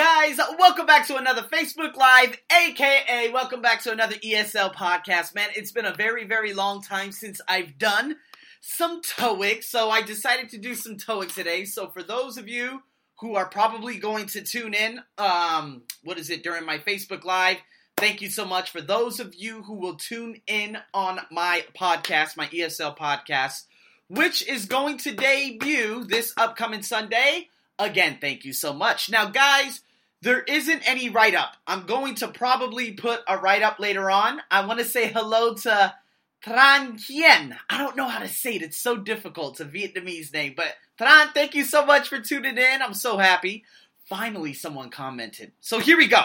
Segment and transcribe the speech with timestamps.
[0.00, 0.38] guys?
[0.58, 5.34] Welcome back to another Facebook Live, aka welcome back to another ESL podcast.
[5.34, 8.16] Man, it's been a very, very long time since I've done
[8.62, 11.66] some TOEIC, so I decided to do some TOEIC today.
[11.66, 12.82] So for those of you
[13.18, 17.58] who are probably going to tune in, um, what is it, during my Facebook Live,
[17.98, 18.70] thank you so much.
[18.70, 23.64] For those of you who will tune in on my podcast, my ESL podcast,
[24.08, 27.48] which is going to debut this upcoming Sunday.
[27.78, 29.10] Again, thank you so much.
[29.10, 29.82] Now, guys,
[30.22, 31.56] there isn't any write up.
[31.66, 34.40] I'm going to probably put a write up later on.
[34.50, 35.94] I want to say hello to
[36.44, 37.56] Tran Hien.
[37.68, 39.60] I don't know how to say it, it's so difficult.
[39.60, 40.54] It's a Vietnamese name.
[40.56, 42.82] But Tran, thank you so much for tuning in.
[42.82, 43.64] I'm so happy.
[44.06, 45.52] Finally, someone commented.
[45.60, 46.22] So here we go.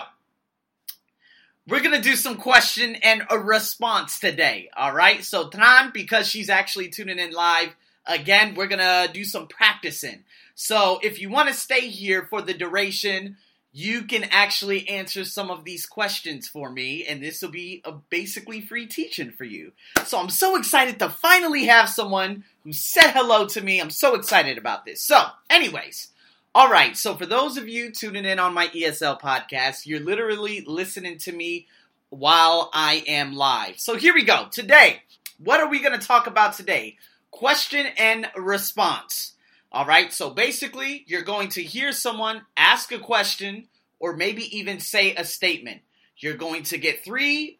[1.68, 5.24] We're gonna do some question and a response today, all right?
[5.24, 7.76] So Tran, because she's actually tuning in live,
[8.06, 10.24] again, we're gonna do some practicing.
[10.54, 13.38] So if you want to stay here for the duration,
[13.78, 17.92] you can actually answer some of these questions for me, and this will be a
[17.92, 19.74] basically free teaching for you.
[20.06, 23.82] So I'm so excited to finally have someone who said hello to me.
[23.82, 25.02] I'm so excited about this.
[25.02, 26.08] So, anyways,
[26.56, 26.96] all right.
[26.96, 31.34] So for those of you tuning in on my ESL podcast, you're literally listening to
[31.34, 31.68] me
[32.08, 33.78] while I am live.
[33.78, 34.48] So here we go.
[34.50, 35.02] Today,
[35.38, 36.96] what are we going to talk about today?
[37.30, 39.34] Question and response.
[39.76, 43.68] All right, so basically, you're going to hear someone ask a question
[44.00, 45.82] or maybe even say a statement.
[46.16, 47.60] You're going to get three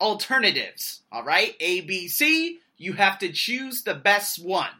[0.00, 1.02] alternatives.
[1.10, 2.60] All right, A, B, C.
[2.76, 4.70] You have to choose the best one.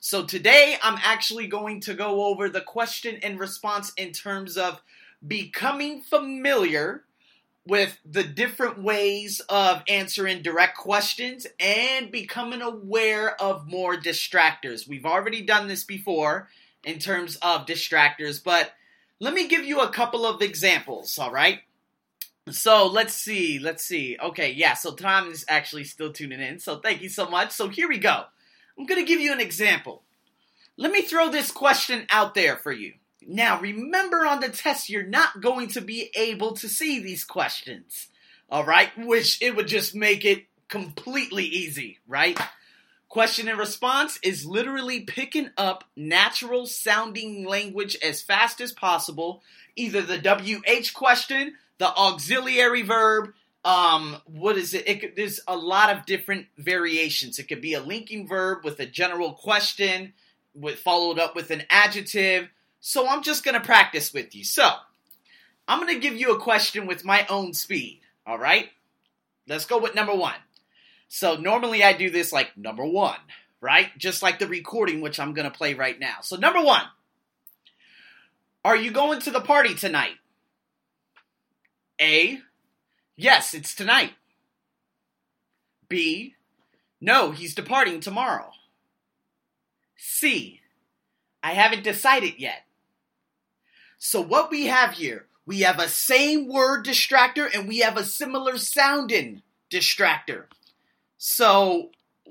[0.00, 4.80] So today, I'm actually going to go over the question and response in terms of
[5.28, 7.04] becoming familiar
[7.66, 14.86] with the different ways of answering direct questions and becoming aware of more distractors.
[14.86, 16.48] We've already done this before
[16.84, 18.72] in terms of distractors, but
[19.18, 21.60] let me give you a couple of examples, all right?
[22.50, 24.18] So let's see, let's see.
[24.22, 27.52] Okay, yeah, so Tom is actually still tuning in, so thank you so much.
[27.52, 28.24] So here we go.
[28.78, 30.02] I'm gonna give you an example.
[30.76, 32.94] Let me throw this question out there for you.
[33.26, 38.08] Now, remember on the test, you're not going to be able to see these questions.
[38.50, 38.90] All right?
[38.98, 42.38] Which it would just make it completely easy, right?
[43.08, 49.42] Question and response is literally picking up natural sounding language as fast as possible.
[49.76, 53.32] Either the WH question, the auxiliary verb,
[53.64, 54.88] um, what is it?
[54.88, 57.38] it there's a lot of different variations.
[57.38, 60.12] It could be a linking verb with a general question,
[60.54, 62.48] with followed up with an adjective
[62.86, 64.44] so I'm just going to practice with you.
[64.44, 64.70] So
[65.66, 68.02] I'm going to give you a question with my own speed.
[68.26, 68.68] All right?
[69.48, 70.34] Let's go with number one.
[71.08, 73.16] So normally I do this like number one,
[73.62, 73.88] right?
[73.96, 76.16] Just like the recording, which I'm going to play right now.
[76.20, 76.82] So, number one
[78.62, 80.16] Are you going to the party tonight?
[81.98, 82.40] A.
[83.16, 84.12] Yes, it's tonight.
[85.88, 86.34] B.
[87.00, 88.50] No, he's departing tomorrow.
[89.96, 90.60] C.
[91.42, 92.64] I haven't decided yet.
[94.04, 98.04] So what we have here, we have a same word distractor and we have a
[98.04, 100.44] similar sounding distractor.
[101.16, 101.88] So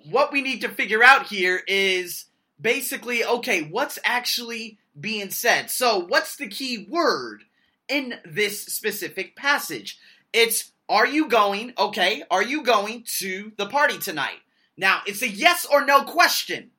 [0.07, 2.25] what we need to figure out here is
[2.61, 5.71] basically, okay, what's actually being said?
[5.71, 7.41] So what's the key word
[7.87, 9.97] in this specific passage?
[10.31, 14.37] It's are you going, okay, are you going to the party tonight?
[14.77, 16.69] Now, it's a yes or no question.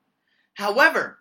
[0.55, 1.19] However,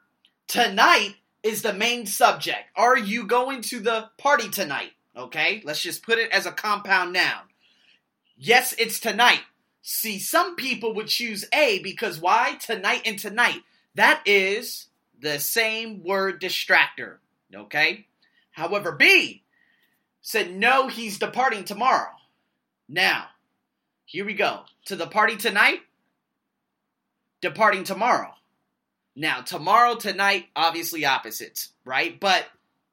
[0.47, 2.63] tonight is the main subject.
[2.75, 4.91] Are you going to the party tonight?
[5.15, 7.41] Okay, let's just put it as a compound noun.
[8.37, 9.41] Yes, it's tonight.
[9.81, 12.55] See, some people would choose A because why?
[12.55, 13.59] Tonight and tonight.
[13.95, 14.87] That is
[15.19, 17.17] the same word distractor.
[17.53, 18.07] Okay?
[18.51, 19.43] However, B
[20.21, 22.11] said no, he's departing tomorrow.
[22.87, 23.27] Now,
[24.05, 24.61] here we go.
[24.85, 25.79] To the party tonight,
[27.41, 28.33] departing tomorrow.
[29.15, 32.19] Now, tomorrow, tonight, obviously opposites, right?
[32.19, 32.45] But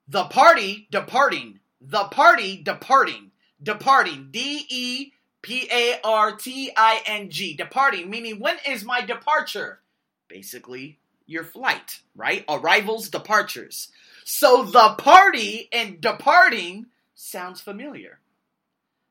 [0.07, 3.31] the party departing, the party departing,
[3.63, 9.01] departing, D E P A R T I N G, departing, meaning when is my
[9.01, 9.81] departure?
[10.29, 12.45] Basically, your flight, right?
[12.49, 13.89] Arrivals, departures.
[14.25, 18.19] So the party and departing sounds familiar.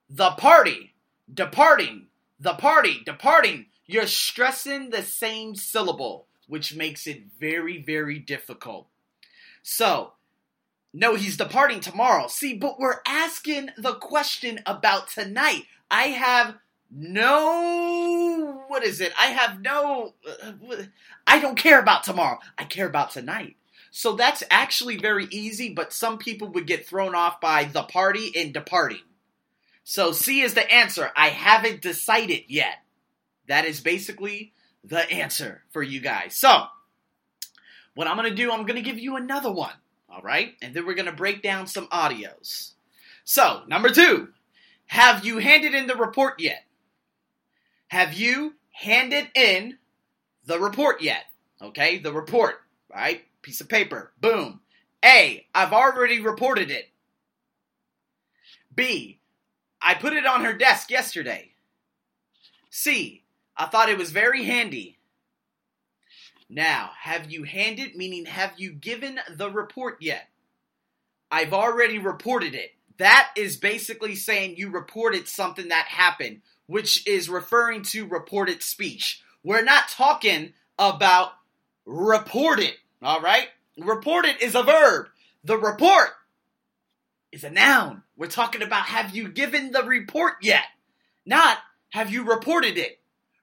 [0.09, 0.94] The party,
[1.33, 2.07] departing,
[2.39, 3.65] the party, departing.
[3.85, 8.88] You're stressing the same syllable which makes it very, very difficult.
[9.62, 10.13] So,
[10.92, 12.28] no, he's departing tomorrow.
[12.28, 15.63] See, but we're asking the question about tonight.
[15.90, 16.56] I have
[16.92, 18.63] no.
[18.68, 19.13] What is it?
[19.18, 20.16] I have no.
[21.28, 22.40] I don't care about tomorrow.
[22.57, 23.56] I care about tonight.
[23.92, 28.31] So that's actually very easy, but some people would get thrown off by the party
[28.36, 29.01] and departing.
[29.84, 31.12] So C is the answer.
[31.16, 32.84] I haven't decided yet.
[33.48, 36.35] That is basically the answer for you guys.
[36.35, 36.65] So,
[37.95, 39.73] what I'm going to do, I'm going to give you another one.
[40.09, 40.53] All right?
[40.61, 42.71] And then we're going to break down some audios.
[43.23, 44.29] So, number two,
[44.87, 46.63] have you handed in the report yet?
[47.89, 49.77] Have you handed in
[50.45, 51.25] the report yet?
[51.61, 52.61] Okay, the report,
[52.91, 53.23] right?
[53.41, 54.11] Piece of paper.
[54.19, 54.61] Boom.
[55.03, 56.89] A, I've already reported it.
[58.73, 59.19] B,
[59.81, 61.51] I put it on her desk yesterday.
[62.69, 63.23] C,
[63.59, 64.97] I thought it was very handy.
[66.50, 70.29] Now, have you handed, meaning have you given the report yet?
[71.29, 72.71] I've already reported it.
[72.97, 79.21] That is basically saying you reported something that happened, which is referring to reported speech.
[79.44, 81.33] We're not talking about
[81.85, 83.50] reported, all right?
[83.77, 85.07] Reported is a verb.
[85.44, 86.09] The report
[87.31, 88.03] is a noun.
[88.17, 90.63] We're talking about have you given the report yet?
[91.25, 91.57] Not
[91.89, 92.99] have you reported it?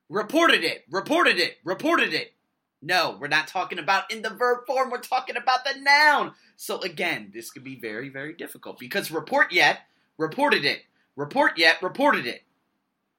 [0.08, 2.32] Reported it, reported it, reported it.
[2.80, 6.32] No, we're not talking about in the verb form, we're talking about the noun.
[6.56, 9.80] So again, this could be very, very difficult because report yet,
[10.18, 10.82] reported it.
[11.16, 12.42] Report yet, reported it.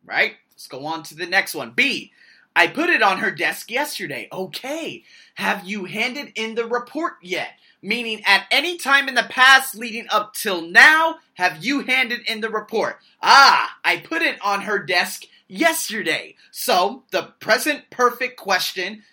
[0.05, 0.35] Right?
[0.51, 1.71] Let's go on to the next one.
[1.71, 2.13] B.
[2.55, 4.27] I put it on her desk yesterday.
[4.31, 5.03] Okay.
[5.35, 7.49] Have you handed in the report yet?
[7.83, 12.41] Meaning, at any time in the past leading up till now, have you handed in
[12.41, 12.97] the report?
[13.21, 16.35] Ah, I put it on her desk yesterday.
[16.51, 19.03] So, the present perfect question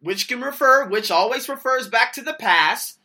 [0.00, 2.98] which can refer, which always refers back to the past,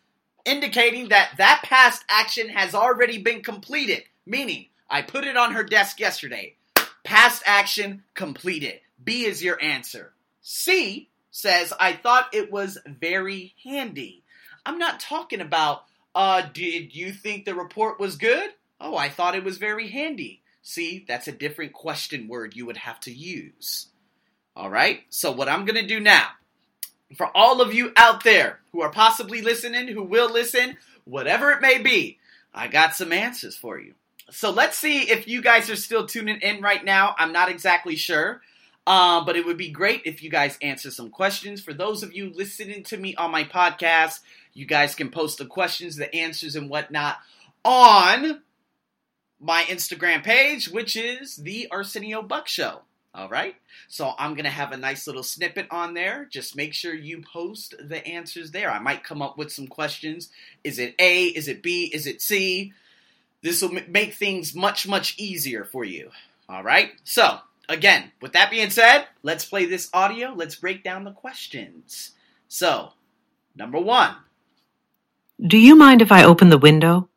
[0.45, 4.03] indicating that that past action has already been completed.
[4.25, 6.55] Meaning, I put it on her desk yesterday.
[7.03, 8.81] Past action completed.
[9.03, 10.13] B is your answer.
[10.41, 14.23] C says, I thought it was very handy.
[14.65, 18.51] I'm not talking about, uh, did you think the report was good?
[18.79, 20.40] Oh, I thought it was very handy.
[20.61, 23.87] See, that's a different question word you would have to use.
[24.55, 26.27] All right, so what I'm going to do now,
[27.17, 31.61] for all of you out there who are possibly listening, who will listen, whatever it
[31.61, 32.19] may be,
[32.53, 33.93] I got some answers for you.
[34.29, 37.15] So let's see if you guys are still tuning in right now.
[37.17, 38.41] I'm not exactly sure.
[38.87, 41.61] Uh, but it would be great if you guys answer some questions.
[41.61, 44.21] For those of you listening to me on my podcast,
[44.53, 47.17] you guys can post the questions, the answers, and whatnot
[47.63, 48.41] on
[49.41, 52.81] my Instagram page, which is the Arsenio Buck Show.
[53.13, 53.55] All right.
[53.89, 56.27] So I'm going to have a nice little snippet on there.
[56.31, 58.71] Just make sure you post the answers there.
[58.71, 60.29] I might come up with some questions.
[60.63, 61.25] Is it A?
[61.25, 61.91] Is it B?
[61.93, 62.71] Is it C?
[63.41, 66.11] This will make things much, much easier for you.
[66.47, 66.91] All right.
[67.03, 70.33] So, again, with that being said, let's play this audio.
[70.33, 72.11] Let's break down the questions.
[72.47, 72.93] So,
[73.55, 74.15] number one
[75.45, 77.09] Do you mind if I open the window?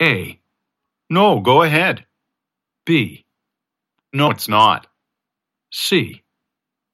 [0.00, 0.40] A.
[1.14, 2.06] No, go ahead.
[2.84, 3.24] B.
[4.12, 4.88] No, it's not.
[5.70, 6.24] C.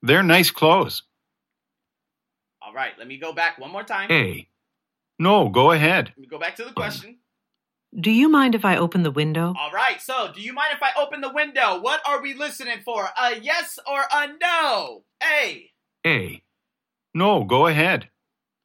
[0.02, 1.04] They're nice clothes.
[2.60, 4.12] All right, let me go back one more time.
[4.12, 4.46] A.
[5.18, 6.08] No, go ahead.
[6.08, 7.16] Let me go back to the question.
[7.98, 9.54] Do you mind if I open the window?
[9.58, 11.80] All right, so do you mind if I open the window?
[11.80, 13.08] What are we listening for?
[13.18, 15.04] A yes or a no?
[15.22, 15.70] A.
[16.06, 16.42] A.
[17.14, 18.10] No, go ahead.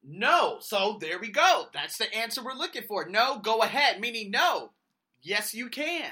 [0.04, 0.57] No.
[0.60, 1.68] So there we go.
[1.74, 3.07] That's the answer we're looking for.
[3.07, 4.72] No, go ahead, meaning no.
[5.25, 6.12] Yes, you can.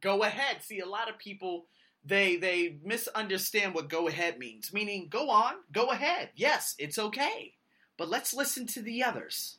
[0.00, 0.64] Go ahead.
[0.64, 1.66] See, a lot of people
[2.04, 6.30] they they misunderstand what go ahead means, meaning go on, go ahead.
[6.34, 7.54] Yes, it's okay.
[7.96, 9.58] But let's listen to the others.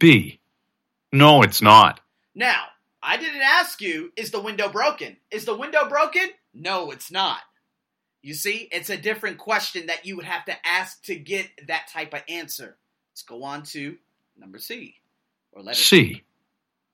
[0.00, 0.40] B.
[1.12, 2.00] No, it's not.
[2.34, 2.64] Now,
[3.00, 5.16] I didn't ask you, is the window broken?
[5.30, 6.28] Is the window broken?
[6.52, 7.40] No, it's not.
[8.22, 11.88] You see, it's a different question that you would have to ask to get that
[11.92, 12.76] type of answer.
[13.12, 13.96] Let's go on to
[14.36, 14.96] number C.
[15.52, 16.22] Or letter C.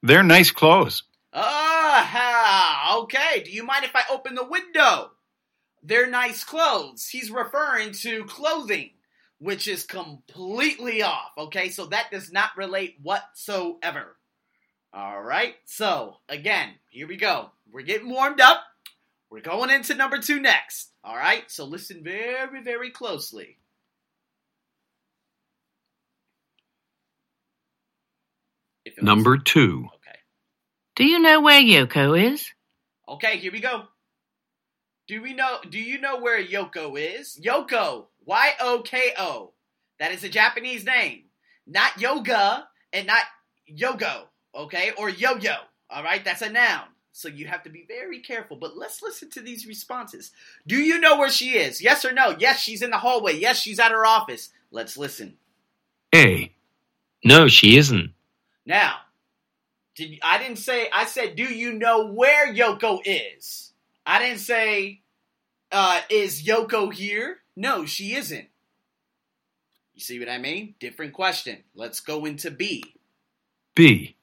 [0.03, 1.05] They're nice clothes.
[1.33, 3.43] Ah, okay.
[3.45, 5.11] Do you mind if I open the window?
[5.83, 7.09] They're nice clothes.
[7.09, 8.91] He's referring to clothing,
[9.39, 11.31] which is completely off.
[11.39, 14.17] Okay, so that does not relate whatsoever.
[14.93, 17.51] All right, so again, here we go.
[17.71, 18.63] We're getting warmed up.
[19.31, 20.91] We're going into number two next.
[21.05, 23.59] All right, so listen very, very closely.
[29.01, 29.89] Number two.
[30.99, 31.05] Okay.
[31.05, 32.51] Do you know where Yoko is?
[33.09, 33.85] Okay, here we go.
[35.07, 37.41] Do we know do you know where Yoko is?
[37.43, 39.53] Yoko, Y O K O.
[40.01, 41.25] That is a Japanese name.
[41.67, 43.23] Not yoga and not
[43.71, 44.25] yogo,
[44.55, 44.93] okay?
[44.97, 45.55] Or yo-yo.
[45.91, 46.25] All right?
[46.25, 46.85] That's a noun.
[47.13, 48.57] So you have to be very careful.
[48.57, 50.31] But let's listen to these responses.
[50.67, 51.83] Do you know where she is?
[51.83, 52.37] Yes or no?
[52.39, 53.39] Yes, she's in the hallway.
[53.39, 54.51] Yes, she's at her office.
[54.71, 55.37] Let's listen.
[56.15, 56.53] A.
[57.25, 58.13] No, she isn't.
[58.65, 58.99] Now,
[59.99, 63.73] did I didn't say I said do you know where Yoko is?
[64.07, 65.03] I didn't say
[65.73, 67.39] uh is Yoko here?
[67.57, 68.47] No, she isn't.
[69.95, 70.77] You see what I mean?
[70.79, 71.65] Different question.
[71.75, 72.85] Let's go into B.
[73.75, 74.15] B.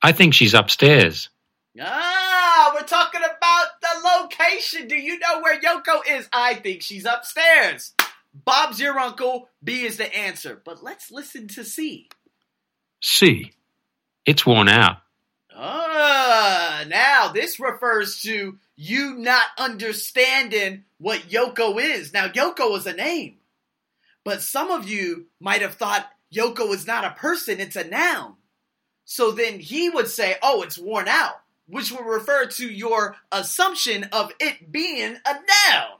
[0.00, 1.28] I think she's upstairs.
[1.78, 4.88] Ah, we're talking about the location.
[4.88, 6.28] Do you know where Yoko is?
[6.32, 7.92] I think she's upstairs.
[8.32, 9.50] Bob's your uncle.
[9.62, 10.60] B is the answer.
[10.64, 12.08] But let's listen to C.
[13.02, 13.52] C.
[14.24, 15.01] It's worn out.
[15.56, 22.12] Ah, now this refers to you not understanding what Yoko is.
[22.12, 23.36] Now, Yoko is a name,
[24.24, 28.34] but some of you might have thought Yoko is not a person, it's a noun.
[29.04, 34.04] So then he would say, oh, it's worn out, which would refer to your assumption
[34.12, 35.98] of it being a noun.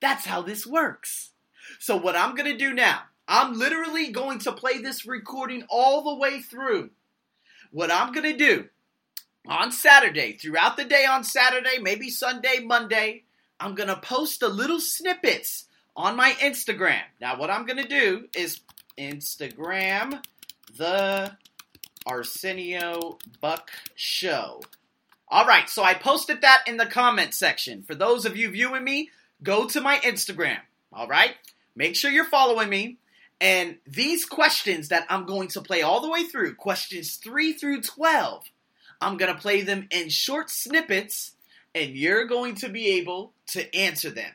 [0.00, 1.30] That's how this works.
[1.78, 6.04] So, what I'm going to do now, I'm literally going to play this recording all
[6.04, 6.90] the way through.
[7.72, 8.68] What I'm going to do
[9.48, 13.24] on Saturday, throughout the day on Saturday, maybe Sunday, Monday,
[13.58, 17.02] I'm going to post the little snippets on my Instagram.
[17.20, 18.60] Now, what I'm going to do is
[18.98, 20.22] Instagram
[20.76, 21.32] the
[22.06, 24.60] Arsenio Buck Show.
[25.28, 27.82] All right, so I posted that in the comment section.
[27.82, 29.10] For those of you viewing me,
[29.42, 30.58] go to my Instagram.
[30.92, 31.34] All right,
[31.74, 32.98] make sure you're following me.
[33.40, 37.82] And these questions that I'm going to play all the way through, questions 3 through
[37.82, 38.44] 12,
[39.00, 41.32] I'm going to play them in short snippets,
[41.74, 44.32] and you're going to be able to answer them.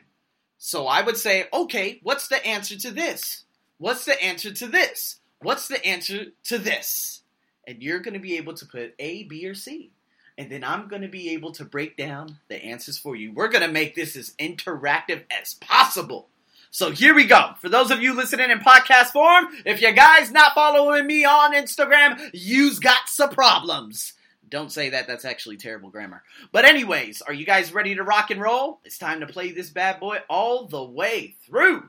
[0.58, 3.44] So I would say, okay, what's the answer to this?
[3.78, 5.16] What's the answer to this?
[5.40, 7.22] What's the answer to this?
[7.66, 9.90] And you're going to be able to put A, B, or C.
[10.38, 13.32] And then I'm going to be able to break down the answers for you.
[13.32, 16.28] We're going to make this as interactive as possible.
[16.70, 17.50] So here we go.
[17.60, 21.52] For those of you listening in podcast form, if you guys not following me on
[21.52, 24.14] Instagram, you's got some problems.
[24.52, 26.22] Don't say that, that's actually terrible grammar.
[26.52, 28.80] But anyways, are you guys ready to rock and roll?
[28.84, 31.88] It's time to play this bad boy all the way through.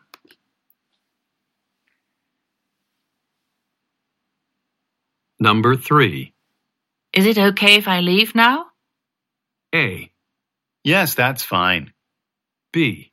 [5.42, 6.34] Number 3.
[7.12, 8.68] Is it okay if I leave now?
[9.76, 10.10] A.
[10.86, 11.92] Yes, that's fine.
[12.72, 13.12] B.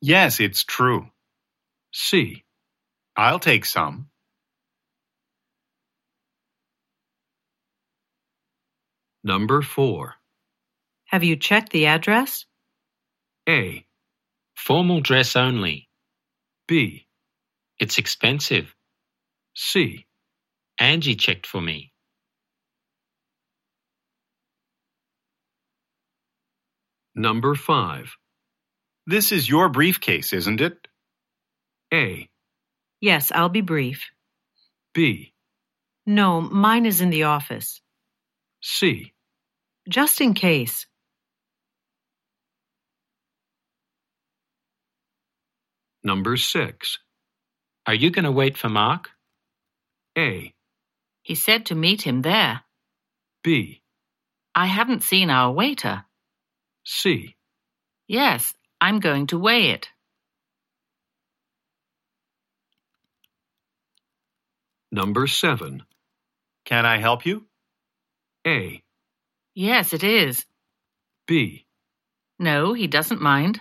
[0.00, 1.06] Yes, it's true.
[1.92, 2.44] C.
[3.14, 4.09] I'll take some.
[9.22, 10.14] Number 4.
[11.06, 12.46] Have you checked the address?
[13.48, 13.84] A.
[14.56, 15.88] Formal dress only.
[16.66, 17.06] B.
[17.78, 18.74] It's expensive.
[19.54, 20.06] C.
[20.78, 21.92] Angie checked for me.
[27.14, 28.16] Number 5.
[29.06, 30.88] This is your briefcase, isn't it?
[31.92, 32.30] A.
[33.00, 34.10] Yes, I'll be brief.
[34.94, 35.34] B.
[36.06, 37.80] No, mine is in the office.
[38.62, 39.12] C.
[39.88, 40.86] Just in case.
[46.02, 46.98] Number 6.
[47.86, 49.10] Are you going to wait for Mark?
[50.16, 50.54] A.
[51.22, 52.62] He said to meet him there.
[53.42, 53.82] B.
[54.54, 56.04] I haven't seen our waiter.
[56.84, 57.36] C.
[58.08, 59.88] Yes, I'm going to weigh it.
[64.92, 65.82] Number 7.
[66.64, 67.46] Can I help you?
[68.46, 68.82] A.
[69.54, 70.46] Yes, it is.
[71.26, 71.66] B.
[72.38, 73.60] No, he doesn't mind.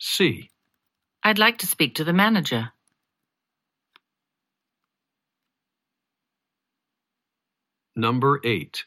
[0.00, 0.50] C.
[1.22, 2.72] I'd like to speak to the manager.
[7.94, 8.84] Number 8.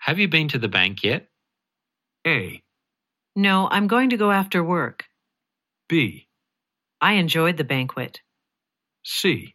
[0.00, 1.28] Have you been to the bank yet?
[2.26, 2.62] A.
[3.34, 5.04] No, I'm going to go after work.
[5.88, 6.28] B.
[7.00, 8.20] I enjoyed the banquet.
[9.02, 9.54] C.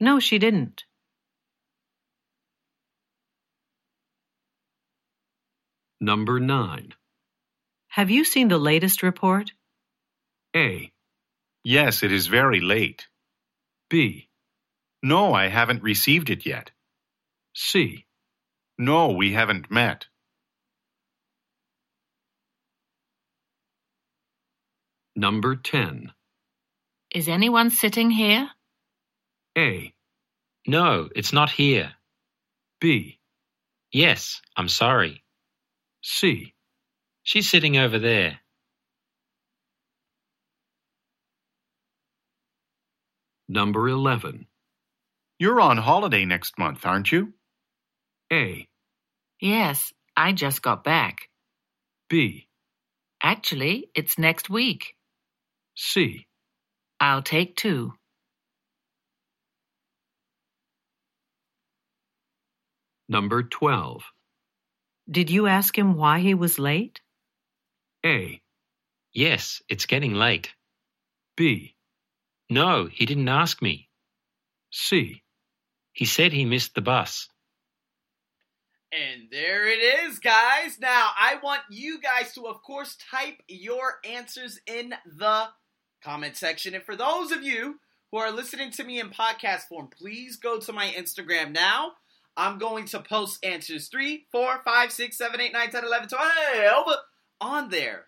[0.00, 0.84] No, she didn't.
[6.02, 6.94] Number 9.
[7.86, 9.52] Have you seen the latest report?
[10.56, 10.90] A.
[11.62, 13.06] Yes, it is very late.
[13.88, 14.28] B.
[15.00, 16.72] No, I haven't received it yet.
[17.54, 18.04] C.
[18.78, 20.06] No, we haven't met.
[25.14, 26.12] Number 10.
[27.14, 28.50] Is anyone sitting here?
[29.56, 29.94] A.
[30.66, 31.92] No, it's not here.
[32.80, 33.20] B.
[33.92, 35.21] Yes, I'm sorry.
[36.02, 36.54] C.
[37.22, 38.40] She's sitting over there.
[43.48, 44.46] Number 11.
[45.38, 47.34] You're on holiday next month, aren't you?
[48.32, 48.66] A.
[49.40, 51.28] Yes, I just got back.
[52.08, 52.48] B.
[53.22, 54.94] Actually, it's next week.
[55.76, 56.26] C.
[57.00, 57.94] I'll take two.
[63.08, 64.02] Number 12.
[65.12, 67.02] Did you ask him why he was late?
[68.04, 68.40] A.
[69.12, 70.54] Yes, it's getting late.
[71.36, 71.76] B.
[72.48, 73.90] No, he didn't ask me.
[74.70, 75.22] C.
[75.92, 77.28] He said he missed the bus.
[78.90, 80.78] And there it is, guys.
[80.80, 85.48] Now, I want you guys to, of course, type your answers in the
[86.02, 86.74] comment section.
[86.74, 87.78] And for those of you
[88.10, 91.92] who are listening to me in podcast form, please go to my Instagram now.
[92.36, 96.86] I'm going to post answers 3, 4, 5, 6, 7, 8, 9, 10, 11, 12
[97.40, 98.04] on there.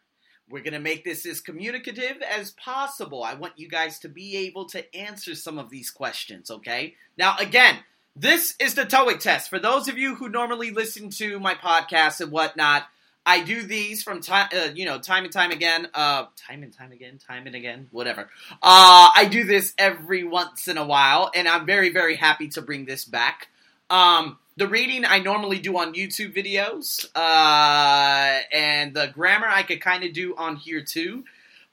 [0.48, 3.22] We're going to make this as communicative as possible.
[3.22, 6.94] I want you guys to be able to answer some of these questions, okay?
[7.16, 7.78] Now, again,
[8.14, 9.50] this is the TOEIC test.
[9.50, 12.84] For those of you who normally listen to my podcast and whatnot,
[13.26, 15.88] I do these from time, uh, you know, time and time again.
[15.94, 18.28] Uh, time and time again, time and again, whatever.
[18.52, 22.62] Uh, I do this every once in a while, and I'm very, very happy to
[22.62, 23.48] bring this back.
[23.90, 29.80] Um, the reading I normally do on YouTube videos, uh, and the grammar I could
[29.80, 31.24] kind of do on here too.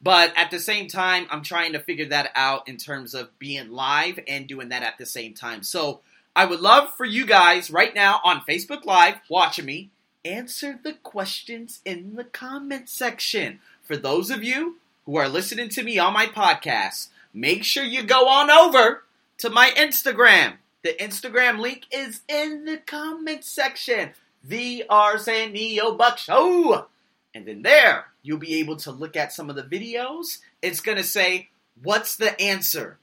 [0.04, 3.72] But at the same time, I'm trying to figure that out in terms of being
[3.72, 5.62] live and doing that at the same time.
[5.62, 6.00] So
[6.36, 9.92] I would love for you guys right now on Facebook Live watching me
[10.26, 13.60] answer the questions in the comment section.
[13.84, 18.04] For those of you who are listening to me on my podcast, make sure you
[18.04, 19.04] go on over
[19.38, 20.54] to my Instagram.
[20.84, 24.12] The Instagram link is in the comment section.
[24.44, 26.88] The Arsenio Buck Show.
[27.34, 30.40] And then there, you'll be able to look at some of the videos.
[30.62, 31.50] It's going to say,
[31.82, 33.00] What's the answer?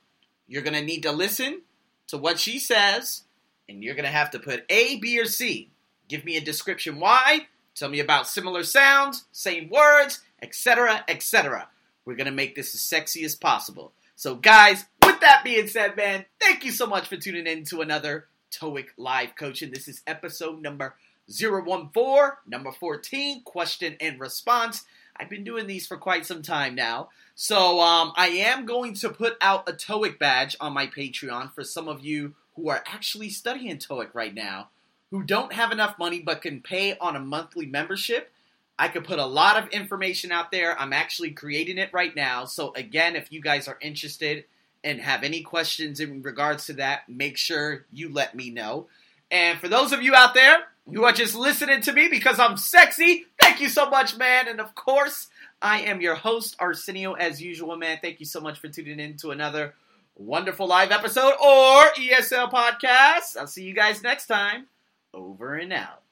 [0.47, 1.63] You're going to need to listen
[2.09, 3.25] to what she says,
[3.69, 5.71] and you're going to have to put A, B, or C.
[6.09, 7.47] Give me a description why.
[7.75, 11.69] Tell me about similar sounds, same words, etc., etc.
[12.05, 13.93] We're going to make this as sexy as possible.
[14.17, 17.81] So, guys, with that being said, man, thank you so much for tuning in to
[17.81, 19.71] another TOEIC live coaching.
[19.71, 20.97] This is episode number
[21.35, 24.85] 014, number 14, question and response.
[25.17, 27.09] I've been doing these for quite some time now.
[27.35, 31.65] So, um, I am going to put out a TOEIC badge on my Patreon for
[31.65, 34.69] some of you who are actually studying TOEIC right now,
[35.11, 38.31] who don't have enough money but can pay on a monthly membership.
[38.79, 40.79] I could put a lot of information out there.
[40.79, 42.45] I'm actually creating it right now.
[42.45, 44.45] So, again, if you guys are interested
[44.85, 48.87] and have any questions in regards to that, make sure you let me know.
[49.31, 52.57] And for those of you out there who are just listening to me because I'm
[52.57, 54.49] sexy, thank you so much, man.
[54.49, 55.29] And of course,
[55.61, 57.99] I am your host, Arsenio, as usual, man.
[58.01, 59.75] Thank you so much for tuning in to another
[60.17, 63.37] wonderful live episode or ESL podcast.
[63.39, 64.67] I'll see you guys next time.
[65.13, 66.03] Over and out.